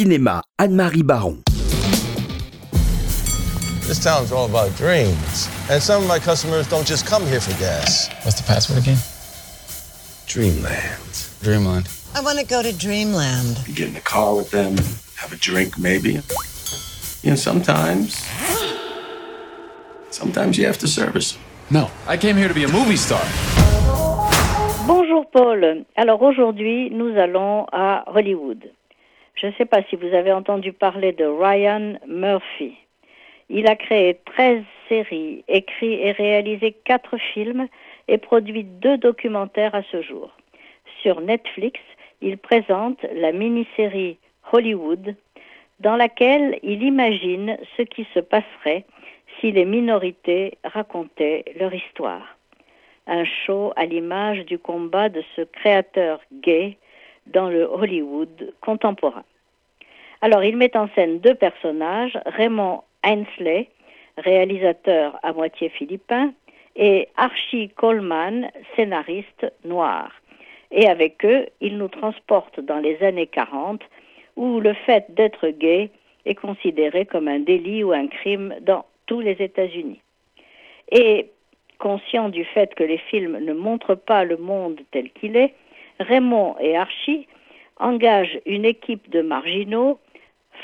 Cinéma, 0.00 0.40
Anne-Marie 0.58 1.02
Baron. 1.02 1.42
This 3.86 4.02
town's 4.02 4.32
all 4.32 4.46
about 4.46 4.74
dreams. 4.74 5.50
And 5.68 5.82
some 5.82 6.00
of 6.00 6.08
my 6.08 6.18
customers 6.18 6.66
don't 6.66 6.86
just 6.86 7.04
come 7.06 7.22
here 7.26 7.38
for 7.38 7.50
gas. 7.60 8.08
What's 8.24 8.40
the 8.40 8.46
password 8.46 8.78
again? 8.78 8.96
Dreamland. 10.26 11.28
Dreamland. 11.42 11.86
I 12.14 12.22
want 12.22 12.38
to 12.38 12.46
go 12.46 12.62
to 12.62 12.72
Dreamland. 12.72 13.60
You 13.68 13.74
get 13.74 13.88
in 13.88 13.94
the 13.94 14.00
car 14.00 14.34
with 14.34 14.50
them, 14.50 14.74
have 15.16 15.34
a 15.34 15.36
drink 15.36 15.78
maybe. 15.78 16.12
You 17.22 17.30
know, 17.32 17.36
sometimes. 17.36 18.26
Sometimes 20.10 20.56
you 20.56 20.64
have 20.64 20.78
to 20.78 20.88
service 20.88 21.32
them. 21.32 21.42
No, 21.70 21.90
I 22.06 22.16
came 22.16 22.38
here 22.38 22.48
to 22.48 22.54
be 22.54 22.64
a 22.64 22.72
movie 22.72 22.96
star. 22.96 23.22
Bonjour 24.86 25.26
Paul. 25.30 25.84
Alors 25.98 26.22
aujourd'hui, 26.22 26.88
nous 26.88 27.18
allons 27.18 27.66
à 27.70 28.04
Hollywood. 28.06 28.64
Je 29.34 29.46
ne 29.46 29.52
sais 29.52 29.64
pas 29.64 29.82
si 29.84 29.96
vous 29.96 30.14
avez 30.14 30.32
entendu 30.32 30.72
parler 30.72 31.12
de 31.12 31.24
Ryan 31.24 31.94
Murphy. 32.06 32.76
Il 33.48 33.66
a 33.66 33.74
créé 33.74 34.18
13 34.26 34.62
séries, 34.88 35.44
écrit 35.48 35.94
et 35.94 36.12
réalisé 36.12 36.72
4 36.84 37.16
films 37.32 37.66
et 38.06 38.18
produit 38.18 38.64
2 38.64 38.98
documentaires 38.98 39.74
à 39.74 39.82
ce 39.90 40.02
jour. 40.02 40.30
Sur 41.02 41.20
Netflix, 41.20 41.80
il 42.20 42.38
présente 42.38 43.04
la 43.14 43.32
mini-série 43.32 44.18
Hollywood, 44.52 45.16
dans 45.80 45.96
laquelle 45.96 46.58
il 46.62 46.82
imagine 46.82 47.56
ce 47.76 47.82
qui 47.82 48.06
se 48.14 48.20
passerait 48.20 48.84
si 49.40 49.52
les 49.52 49.64
minorités 49.64 50.58
racontaient 50.64 51.44
leur 51.58 51.72
histoire. 51.72 52.36
Un 53.06 53.24
show 53.24 53.72
à 53.76 53.86
l'image 53.86 54.44
du 54.44 54.58
combat 54.58 55.08
de 55.08 55.22
ce 55.34 55.42
créateur 55.42 56.20
gay 56.42 56.76
dans 57.26 57.48
le 57.48 57.64
Hollywood 57.64 58.52
contemporain. 58.60 59.24
Alors, 60.22 60.44
il 60.44 60.56
met 60.56 60.76
en 60.76 60.88
scène 60.94 61.20
deux 61.20 61.34
personnages, 61.34 62.18
Raymond 62.26 62.82
Ainsley, 63.02 63.68
réalisateur 64.18 65.18
à 65.22 65.32
moitié 65.32 65.70
philippin, 65.70 66.32
et 66.76 67.08
Archie 67.16 67.70
Coleman, 67.70 68.50
scénariste 68.76 69.52
noir. 69.64 70.12
Et 70.70 70.88
avec 70.88 71.24
eux, 71.24 71.46
il 71.60 71.78
nous 71.78 71.88
transporte 71.88 72.60
dans 72.60 72.78
les 72.78 73.02
années 73.02 73.26
40, 73.26 73.82
où 74.36 74.60
le 74.60 74.74
fait 74.74 75.06
d'être 75.14 75.48
gay 75.48 75.90
est 76.26 76.34
considéré 76.34 77.06
comme 77.06 77.28
un 77.28 77.40
délit 77.40 77.82
ou 77.82 77.92
un 77.92 78.06
crime 78.06 78.54
dans 78.60 78.84
tous 79.06 79.20
les 79.20 79.42
États-Unis. 79.42 80.00
Et 80.92 81.30
conscient 81.78 82.28
du 82.28 82.44
fait 82.44 82.74
que 82.74 82.84
les 82.84 82.98
films 82.98 83.38
ne 83.38 83.52
montrent 83.52 83.94
pas 83.94 84.24
le 84.24 84.36
monde 84.36 84.80
tel 84.92 85.10
qu'il 85.10 85.36
est, 85.36 85.54
Raymond 86.00 86.56
et 86.60 86.76
Archie 86.76 87.28
engagent 87.78 88.40
une 88.46 88.64
équipe 88.64 89.08
de 89.10 89.22
marginaux 89.22 89.98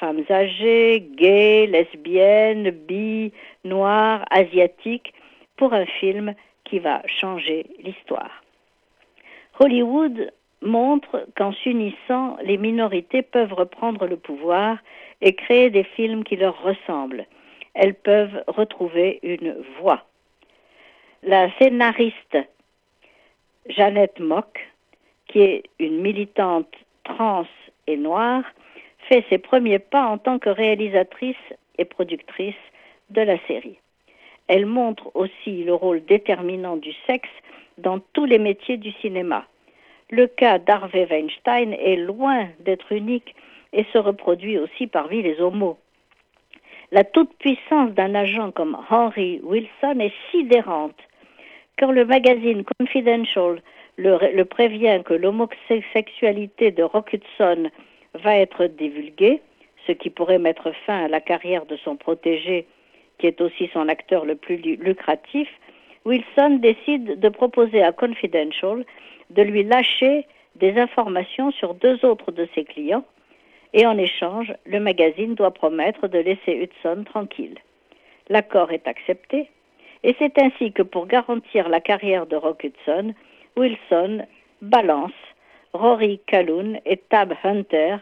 femmes 0.00 0.24
âgées, 0.30 1.00
gays, 1.16 1.66
lesbiennes, 1.66 2.70
bi, 2.70 3.32
noires, 3.64 4.24
asiatiques, 4.30 5.14
pour 5.56 5.72
un 5.72 5.86
film 5.86 6.34
qui 6.64 6.78
va 6.78 7.02
changer 7.06 7.66
l'histoire. 7.82 8.42
Hollywood 9.60 10.32
montre 10.62 11.26
qu'en 11.36 11.52
s'unissant, 11.52 12.36
les 12.42 12.56
minorités 12.56 13.22
peuvent 13.22 13.52
reprendre 13.52 14.06
le 14.06 14.16
pouvoir 14.16 14.78
et 15.20 15.34
créer 15.34 15.70
des 15.70 15.84
films 15.84 16.24
qui 16.24 16.36
leur 16.36 16.60
ressemblent. 16.62 17.26
Elles 17.74 17.94
peuvent 17.94 18.42
retrouver 18.46 19.20
une 19.22 19.54
voix. 19.78 20.02
La 21.22 21.50
scénariste 21.58 22.38
Jeannette 23.68 24.20
Mock, 24.20 24.60
qui 25.34 25.40
est 25.40 25.64
une 25.80 26.00
militante 26.00 26.72
trans 27.02 27.44
et 27.88 27.96
noire, 27.96 28.44
fait 29.08 29.24
ses 29.28 29.38
premiers 29.38 29.80
pas 29.80 30.04
en 30.04 30.16
tant 30.16 30.38
que 30.38 30.48
réalisatrice 30.48 31.44
et 31.76 31.84
productrice 31.84 32.54
de 33.10 33.20
la 33.20 33.36
série. 33.48 33.76
Elle 34.46 34.64
montre 34.64 35.10
aussi 35.14 35.64
le 35.64 35.74
rôle 35.74 36.04
déterminant 36.04 36.76
du 36.76 36.92
sexe 37.08 37.28
dans 37.78 37.98
tous 38.12 38.26
les 38.26 38.38
métiers 38.38 38.76
du 38.76 38.92
cinéma. 38.92 39.44
Le 40.08 40.28
cas 40.28 40.60
d'Harvey 40.60 41.08
Weinstein 41.10 41.72
est 41.72 41.96
loin 41.96 42.46
d'être 42.60 42.92
unique 42.92 43.34
et 43.72 43.84
se 43.92 43.98
reproduit 43.98 44.58
aussi 44.58 44.86
parmi 44.86 45.20
les 45.20 45.40
homos. 45.40 45.78
La 46.92 47.02
toute-puissance 47.02 47.90
d'un 47.90 48.14
agent 48.14 48.52
comme 48.52 48.78
Henry 48.88 49.40
Wilson 49.42 49.98
est 49.98 50.14
sidérante. 50.30 51.00
Quand 51.76 51.90
le 51.90 52.04
magazine 52.04 52.62
Confidential 52.78 53.60
le, 53.96 54.42
prévient 54.44 55.02
que 55.04 55.14
l'homosexualité 55.14 56.70
de 56.70 56.82
Rock 56.82 57.12
Hudson 57.12 57.70
va 58.14 58.36
être 58.36 58.66
divulguée, 58.66 59.40
ce 59.86 59.92
qui 59.92 60.10
pourrait 60.10 60.38
mettre 60.38 60.72
fin 60.86 61.04
à 61.04 61.08
la 61.08 61.20
carrière 61.20 61.66
de 61.66 61.76
son 61.76 61.96
protégé, 61.96 62.66
qui 63.18 63.26
est 63.26 63.40
aussi 63.40 63.70
son 63.72 63.88
acteur 63.88 64.24
le 64.24 64.34
plus 64.34 64.56
lucratif, 64.56 65.48
Wilson 66.04 66.58
décide 66.60 67.18
de 67.18 67.28
proposer 67.28 67.82
à 67.82 67.92
Confidential 67.92 68.84
de 69.30 69.42
lui 69.42 69.64
lâcher 69.64 70.26
des 70.56 70.78
informations 70.78 71.50
sur 71.50 71.74
deux 71.74 72.04
autres 72.04 72.30
de 72.30 72.46
ses 72.54 72.64
clients, 72.64 73.04
et 73.72 73.86
en 73.86 73.98
échange, 73.98 74.52
le 74.66 74.78
magazine 74.78 75.34
doit 75.34 75.50
promettre 75.50 76.06
de 76.06 76.18
laisser 76.18 76.52
Hudson 76.52 77.04
tranquille. 77.04 77.58
L'accord 78.28 78.70
est 78.70 78.86
accepté, 78.86 79.48
et 80.04 80.14
c'est 80.18 80.38
ainsi 80.38 80.72
que 80.72 80.82
pour 80.82 81.06
garantir 81.06 81.68
la 81.68 81.80
carrière 81.80 82.26
de 82.26 82.36
Rock 82.36 82.64
Hudson, 82.64 83.14
Wilson 83.56 84.26
balance 84.62 85.12
Rory 85.72 86.20
Calhoun 86.26 86.78
et 86.86 86.96
Tab 86.96 87.34
Hunter, 87.42 87.96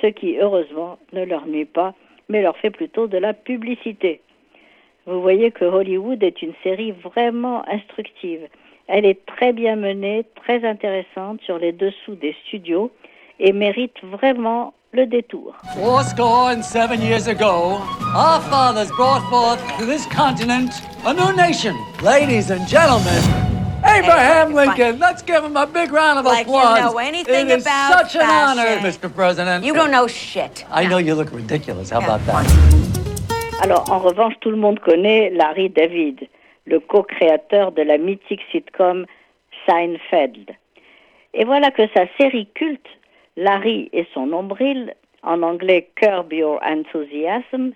ce 0.00 0.06
qui 0.06 0.38
heureusement 0.38 0.98
ne 1.12 1.24
leur 1.24 1.46
nuit 1.46 1.64
pas, 1.64 1.94
mais 2.28 2.42
leur 2.42 2.56
fait 2.56 2.70
plutôt 2.70 3.06
de 3.06 3.18
la 3.18 3.34
publicité. 3.34 4.20
Vous 5.06 5.20
voyez 5.22 5.50
que 5.50 5.64
Hollywood 5.64 6.22
est 6.22 6.42
une 6.42 6.54
série 6.62 6.92
vraiment 6.92 7.66
instructive. 7.68 8.46
Elle 8.86 9.04
est 9.04 9.24
très 9.26 9.52
bien 9.52 9.76
menée, 9.76 10.24
très 10.36 10.64
intéressante 10.64 11.40
sur 11.42 11.58
les 11.58 11.72
dessous 11.72 12.14
des 12.14 12.36
studios 12.46 12.90
et 13.40 13.52
mérite 13.52 13.96
vraiment 14.02 14.74
le 14.92 15.06
détour. 15.06 15.54
Four 15.74 16.02
score 16.02 16.50
and 16.50 16.62
seven 16.62 17.00
years 17.00 17.26
ago, 17.26 17.80
our 18.14 18.40
fathers 18.50 18.90
brought 18.96 19.22
forth 19.28 19.60
to 19.78 19.86
this 19.86 20.06
continent 20.06 20.70
a 21.04 21.12
new 21.12 21.34
nation. 21.36 21.74
Ladies 22.02 22.50
and 22.50 22.66
gentlemen, 22.66 23.47
Abraham 24.04 24.54
Lincoln. 24.54 24.98
Let's 24.98 25.22
give 25.22 25.42
him 25.44 25.56
a 25.56 25.66
big 25.66 25.92
round 25.92 26.18
of 26.18 26.24
Like 26.24 26.46
you 26.46 26.54
applause. 26.54 26.80
know 26.80 26.98
anything 26.98 27.50
it 27.50 27.58
is 27.58 27.62
about 27.64 28.10
such 28.10 28.16
an 28.16 28.28
honor, 28.28 28.62
fashion. 28.62 29.08
Mr. 29.08 29.14
President. 29.14 29.64
You 29.64 29.74
don't 29.74 29.90
know 29.90 30.06
shit. 30.06 30.64
I 30.70 30.86
know 30.86 30.98
you 30.98 31.14
look 31.14 31.32
ridiculous. 31.32 31.90
How 31.90 31.98
about 32.00 32.24
that? 32.26 32.44
Alors, 33.62 33.90
en 33.90 33.98
revanche, 33.98 34.34
tout 34.40 34.50
le 34.50 34.56
monde 34.56 34.78
connaît 34.78 35.30
Larry 35.30 35.68
David, 35.68 36.28
le 36.66 36.78
co-créateur 36.80 37.72
de 37.72 37.82
la 37.82 37.98
mythique 37.98 38.42
sitcom 38.52 39.04
Seinfeld. 39.66 40.50
Et 41.34 41.44
voilà 41.44 41.70
que 41.70 41.82
sa 41.94 42.04
série 42.18 42.46
culte, 42.54 42.86
Larry 43.36 43.88
et 43.92 44.06
son 44.14 44.26
nombril, 44.26 44.94
en 45.22 45.42
anglais 45.42 45.90
Curb 45.96 46.32
Your 46.32 46.60
Enthusiasm, 46.64 47.72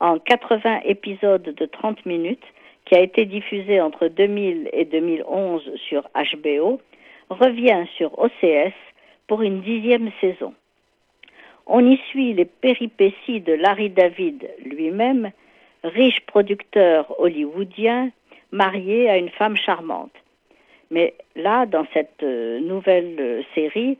en 0.00 0.18
80 0.18 0.80
épisodes 0.84 1.42
de 1.42 1.66
30 1.66 2.04
minutes, 2.06 2.44
qui 2.86 2.94
a 2.94 3.00
été 3.00 3.26
diffusée 3.26 3.80
entre 3.80 4.08
2000 4.08 4.70
et 4.72 4.84
2011 4.84 5.70
sur 5.76 6.08
HBO, 6.14 6.80
revient 7.28 7.84
sur 7.96 8.18
OCS 8.18 8.72
pour 9.26 9.42
une 9.42 9.60
dixième 9.60 10.10
saison. 10.20 10.54
On 11.66 11.84
y 11.84 11.98
suit 12.08 12.32
les 12.32 12.44
péripéties 12.44 13.40
de 13.40 13.52
Larry 13.52 13.90
David 13.90 14.48
lui-même, 14.64 15.32
riche 15.82 16.20
producteur 16.26 17.20
hollywoodien, 17.20 18.10
marié 18.52 19.10
à 19.10 19.18
une 19.18 19.30
femme 19.30 19.56
charmante. 19.56 20.14
Mais 20.92 21.14
là, 21.34 21.66
dans 21.66 21.84
cette 21.92 22.22
euh, 22.22 22.60
nouvelle 22.60 23.16
euh, 23.18 23.42
série, 23.56 23.98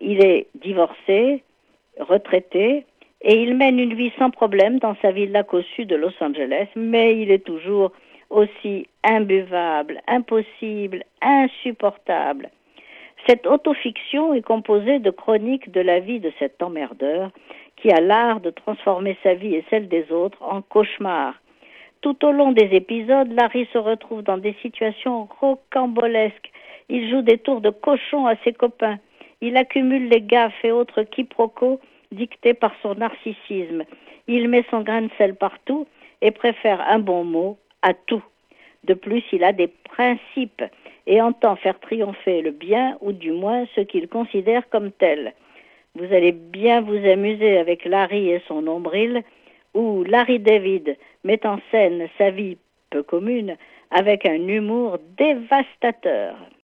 il 0.00 0.20
est 0.24 0.48
divorcé, 0.56 1.44
retraité, 2.00 2.84
et 3.22 3.40
il 3.40 3.56
mène 3.56 3.78
une 3.78 3.94
vie 3.94 4.12
sans 4.18 4.30
problème 4.30 4.80
dans 4.80 4.96
sa 5.00 5.12
villa 5.12 5.44
cossue 5.44 5.86
de 5.86 5.94
Los 5.94 6.12
Angeles, 6.20 6.66
mais 6.74 7.16
il 7.16 7.30
est 7.30 7.44
toujours 7.44 7.92
aussi 8.30 8.88
imbuvable, 9.04 10.00
impossible, 10.06 11.04
insupportable. 11.22 12.50
Cette 13.26 13.46
autofiction 13.46 14.34
est 14.34 14.42
composée 14.42 14.98
de 14.98 15.10
chroniques 15.10 15.70
de 15.72 15.80
la 15.80 16.00
vie 16.00 16.20
de 16.20 16.32
cet 16.38 16.62
emmerdeur 16.62 17.30
qui 17.76 17.90
a 17.90 18.00
l'art 18.00 18.40
de 18.40 18.50
transformer 18.50 19.16
sa 19.22 19.34
vie 19.34 19.54
et 19.54 19.64
celle 19.68 19.88
des 19.88 20.10
autres 20.12 20.42
en 20.42 20.62
cauchemar. 20.62 21.34
Tout 22.02 22.24
au 22.24 22.32
long 22.32 22.52
des 22.52 22.68
épisodes, 22.72 23.32
Larry 23.32 23.66
se 23.72 23.78
retrouve 23.78 24.22
dans 24.22 24.38
des 24.38 24.54
situations 24.62 25.28
rocambolesques. 25.40 26.50
Il 26.88 27.10
joue 27.10 27.22
des 27.22 27.38
tours 27.38 27.60
de 27.60 27.70
cochon 27.70 28.26
à 28.26 28.36
ses 28.44 28.52
copains. 28.52 28.98
Il 29.40 29.56
accumule 29.56 30.08
les 30.08 30.20
gaffes 30.20 30.64
et 30.64 30.70
autres 30.70 31.02
quiproquos 31.02 31.80
dictés 32.12 32.54
par 32.54 32.72
son 32.82 32.94
narcissisme. 32.94 33.84
Il 34.28 34.48
met 34.48 34.64
son 34.70 34.82
grain 34.82 35.02
de 35.02 35.10
sel 35.18 35.34
partout 35.34 35.86
et 36.22 36.30
préfère 36.30 36.80
un 36.88 36.98
bon 36.98 37.24
mot 37.24 37.58
à 37.86 37.94
tout. 37.94 38.22
De 38.82 38.94
plus, 38.94 39.22
il 39.32 39.44
a 39.44 39.52
des 39.52 39.68
principes 39.68 40.64
et 41.06 41.22
entend 41.22 41.54
faire 41.54 41.78
triompher 41.78 42.42
le 42.42 42.50
bien 42.50 42.98
ou 43.00 43.12
du 43.12 43.30
moins 43.30 43.64
ce 43.76 43.80
qu'il 43.80 44.08
considère 44.08 44.68
comme 44.70 44.90
tel. 44.90 45.34
Vous 45.94 46.12
allez 46.12 46.32
bien 46.32 46.80
vous 46.80 47.06
amuser 47.06 47.58
avec 47.58 47.84
Larry 47.84 48.30
et 48.30 48.42
son 48.48 48.62
nombril, 48.62 49.22
où 49.72 50.02
Larry 50.02 50.40
David 50.40 50.96
met 51.22 51.46
en 51.46 51.58
scène 51.70 52.08
sa 52.18 52.30
vie 52.30 52.58
peu 52.90 53.04
commune 53.04 53.56
avec 53.90 54.26
un 54.26 54.48
humour 54.48 54.98
dévastateur. 55.16 56.34